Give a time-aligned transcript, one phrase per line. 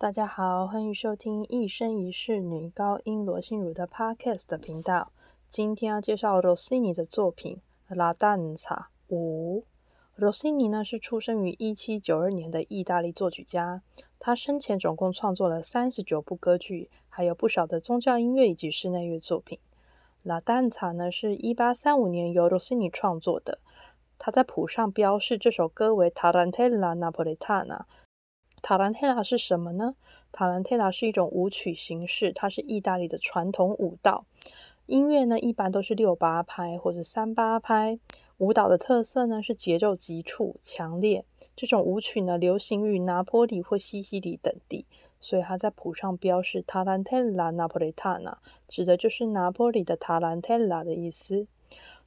[0.00, 5.12] 大家好，欢迎收听一生一世女高音罗心如的 Podcast 频道。
[5.46, 7.60] 今天要介绍罗西尼的作品
[7.94, 9.60] 《拉丹萨五》。
[10.16, 13.82] 罗西尼呢是出生于一七九二年的意大利作曲家，
[14.18, 19.58] 他生前总共创作了三十九部歌剧，还有不少的宗教音乐以及室内乐作品。
[20.22, 23.58] 《拉丹萨》呢是一八三五年由罗西尼创作的，
[24.16, 27.82] 他在谱上标示这首歌为 Tarantella Napoletana。
[28.62, 29.94] 塔兰特拉是什么呢？
[30.32, 34.24] 塔兰特拉是一种舞曲形式，它是意大利的传统舞蹈。
[34.86, 37.98] 音乐呢，一般都是六八拍或者三八拍。
[38.38, 41.24] 舞蹈的特色呢，是节奏急促、强烈。
[41.54, 44.86] 这种舞曲呢，流行于拿坡里或西西里等地，
[45.20, 51.46] 所以它在谱上标示塔兰特拉拿破里塔纳，指的就是拿坡里的塔兰特拉的意思。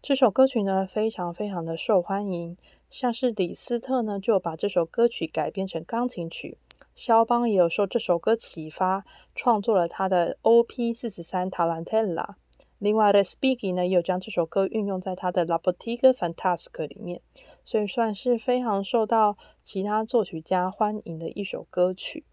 [0.00, 2.56] 这首歌曲呢，非常非常的受欢迎。
[2.88, 6.56] 像是李斯特呢，就把这首歌曲改编成钢琴曲。
[6.94, 9.04] 肖邦也有受这首歌启发，
[9.34, 10.94] 创作了他的 O.P.
[10.94, 12.36] 四十三塔兰特拉。
[12.78, 17.20] 另外的 Spighi 呢，也有将这首歌运用在他的 La Bottega Fantastic 里面，
[17.64, 22.24] 所以算是非常受到其他作曲家欢迎的一首歌曲。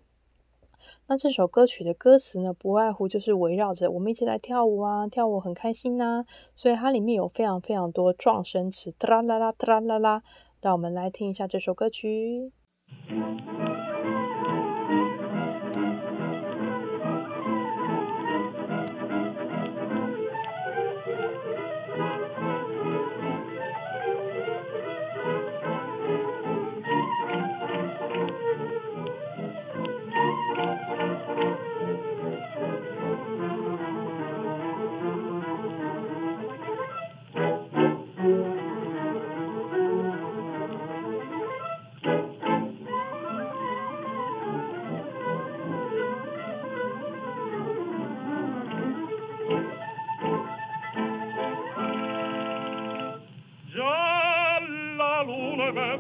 [1.08, 10.24] 那这首歌曲的歌词呢，不外乎就是围绕着我们一起来跳舞啊，跳舞很开心呐，所以它里面有非常非常多撞声词，啦啦啦啦啦啦，
[10.62, 12.52] 让我们来听一下这首歌曲。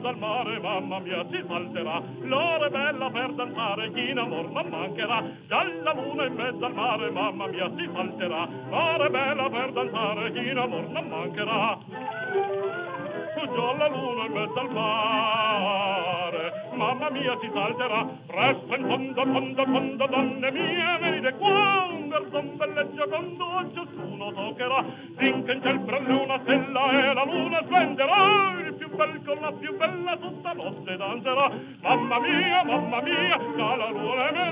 [0.03, 2.01] Al mare, mamma mia, si salterà.
[2.21, 5.23] L'ora è bella per danzare, chi in amor non mancherà.
[5.47, 8.47] Già la luna in mezzo al mare, mamma mia, si salterà.
[8.69, 13.04] L'ora è bella per danzare, chi in amor non mancherà.
[13.33, 18.05] Già la luna in mezzo al mare, mamma mia, si salterà.
[18.27, 24.83] Presto in fondo, fondo, fondo, donne mie, venite qua, un garzon belleggio quando ciascuno toccherà.
[25.17, 29.51] Finché in ciel fra luna stella e la luna splenderà, il più bel con la
[29.51, 31.51] più bella tutta notte danzerà.
[31.81, 34.44] Mamma mia, mamma mia, già la luna è mare,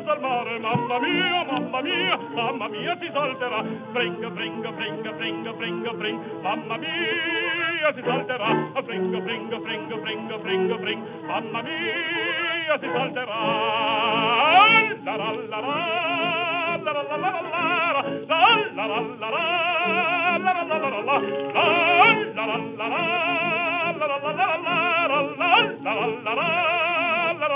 [0.60, 3.64] mamma mia, mamma mia, mamma mia si salterà.
[3.94, 8.72] Fringa, fringa, fringa, fringa, fringa, fringa, mamma mia si salterà.
[8.86, 13.40] Fringa, fringa, fringa, fringa, fringa, fringa, mamma mia si salterà.
[15.04, 15.76] La la la la
[16.84, 17.20] la la la la la
[18.74, 18.88] la la la la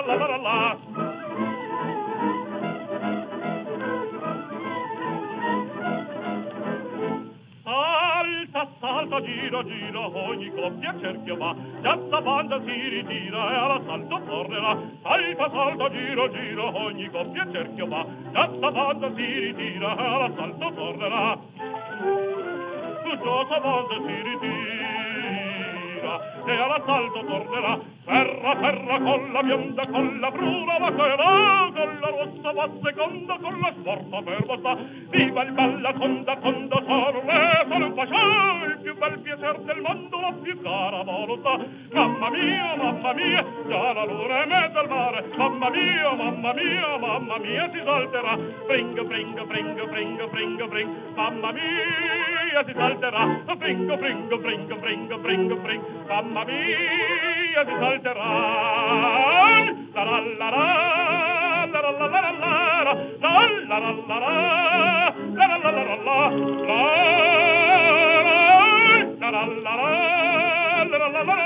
[0.08, 0.67] la la la
[9.08, 14.78] salta, gira, gira, ogni coppia cerchio va, piazza banda si ritira e all'assalto tornerà.
[15.02, 21.40] Salta, salta, gira, gira, ogni coppia cerchio va, piazza banda si ritira e all'assalto tornerà.
[23.04, 24.88] Su gioco banda si ritira
[26.02, 27.80] e all'assalto tornerà.
[28.04, 33.38] Ferra, ferra, con la bionda, con la bruna, va correrà, con la rossa va seconda,
[33.42, 34.78] con la sforza ferma sta.
[35.10, 39.82] Viva il balla conda, conda, sono re, sono un fasciò, il più bel piacer del
[39.82, 41.66] mondo, la più cara volontà.
[41.92, 45.26] Mamma mia, mamma mia, già la luna è mezzo al mare.
[45.36, 48.38] Mamma mia, mamma mia, mamma mia, si salterà.
[48.66, 51.00] Bringa, bringa, bringa, bringa, bringa, bringa.
[51.16, 53.26] Mamma mia, si salterà.
[53.58, 55.86] Bringa, bringa, bringa, bringa, bringa, bringa.
[56.08, 58.30] Mamma mia, si salterà.
[59.94, 60.98] La la la la.
[61.72, 62.32] La la la la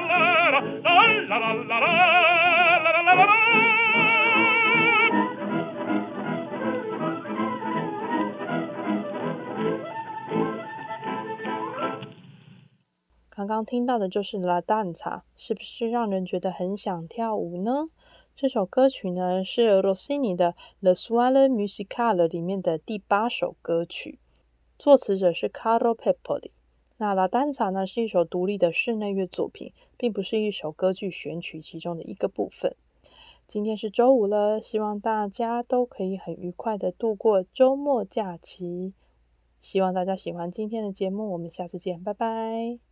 [0.10, 0.31] la
[13.34, 14.94] 刚刚听到的就是《La Danza》，
[15.38, 17.88] 是不是让人觉得很想跳舞呢？
[18.36, 24.20] 这首歌曲呢是 Rossini 的《Le Swala Musical》里面的第八首歌曲，
[24.78, 26.52] 作词者是 Carlo Peppoli。
[27.02, 32.76] 那《La Danza》呢是一首独立的室内乐作品，并不是一首歌剧选曲其中的一个部分。
[33.48, 38.94] 今天是周五了，希望大家都可以很愉快的度过周末假期。
[39.60, 42.91] 希望大家喜欢今天的节目，我们下次见，拜拜。